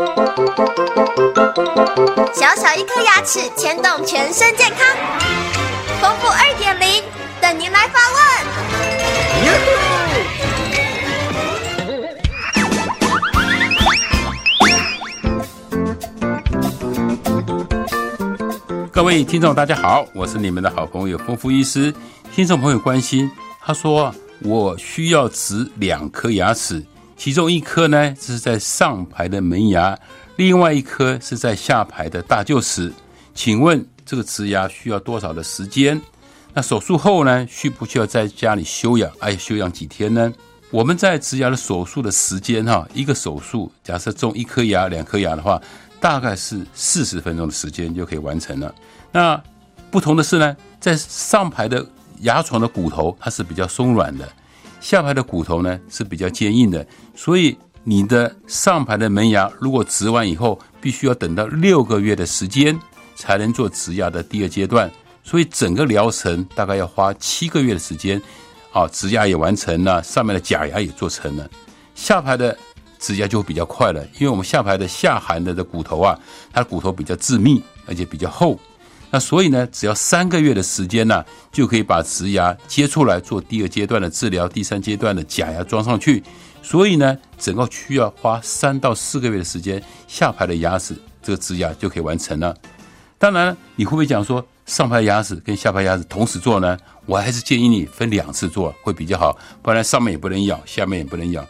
[0.00, 0.06] 小
[2.56, 4.78] 小一颗牙齿牵动全身健康，
[6.00, 7.04] 丰富二点零
[7.38, 8.20] 等您来发问。
[18.90, 21.94] 各位听众，大家好，我是你们的好朋友丰富医师。
[22.34, 23.30] 听众朋友关心，
[23.60, 24.14] 他说
[24.44, 26.82] 我需要植两颗牙齿。
[27.20, 29.94] 其中一颗呢，是在上排的门牙，
[30.36, 32.90] 另外一颗是在下排的大臼齿。
[33.34, 36.00] 请问这个植牙需要多少的时间？
[36.54, 39.12] 那手术后呢，需不需要在家里休养？
[39.18, 40.32] 哎，休养几天呢？
[40.70, 45.60] 我们在植牙的手术的时间哈，一个手术假设种一颗牙、两颗牙的话，
[46.00, 48.74] 大概是四十分钟的时间就可以完成了。
[49.12, 49.38] 那
[49.90, 51.86] 不同的是呢，在上排的
[52.20, 54.26] 牙床的骨头，它是比较松软的。
[54.80, 56.84] 下排的骨头呢是比较坚硬的，
[57.14, 62.76] 所以你的上排的门牙如果植完以后，必须要等到六个月的时间
[63.14, 64.90] 才能做植牙的第二阶段，
[65.22, 68.20] 所以整个疗程大概要花七个月的时间。
[68.70, 71.48] 好，植牙也完成了，上面的假牙也做成了，
[71.94, 72.56] 下排的
[72.98, 76.18] 植牙就比较快了，因为我们下排的下含的的骨头啊，
[76.52, 78.58] 它骨头比较致密，而且比较厚。
[79.12, 86.22] 那所以呢，只要三个月的时间呢，就可以把植牙接出来做第二阶段的治疗，第三阶段的假牙装上去。
[86.62, 92.54] 所以呢，整个需要花三到四个月的时间，下排的牙齿这个植牙就可以完成了。
[93.18, 96.78] 当然，你会不会讲说上排牙齿跟下排牙齿同时做呢？
[97.06, 101.44] 我还是建议你分两次做会比较好，不然上面也不能咬，下面也不能咬。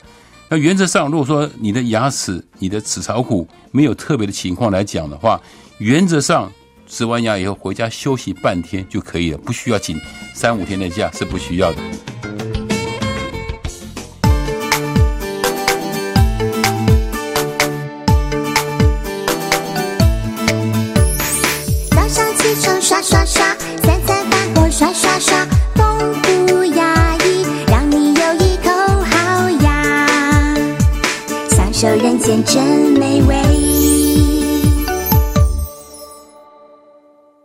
[0.48, 5.38] 那原则上，如果说你的牙齿、你的齿槽骨没有特别的情况来讲的话，
[5.76, 6.50] 原则上。
[6.90, 9.96] 植完牙以后回家休息半天就可以了，不需要请
[10.34, 11.78] 三五天的假是不需要的。
[21.90, 25.46] 早上起床刷刷刷，三餐饭后刷刷刷，
[25.76, 28.70] 丰富牙医让你有一口
[29.04, 30.06] 好牙，
[31.50, 32.62] 享受人间真
[32.98, 33.49] 美味。